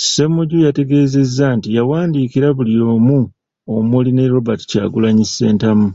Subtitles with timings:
[0.00, 3.18] Ssemujju yategeezezza nti yawandiikira buli omu
[3.74, 5.88] omuli ne Robert Kyagulanyi Ssentamu.